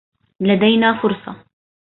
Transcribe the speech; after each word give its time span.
لدينا 0.41 1.01
فرصة. 1.01 1.45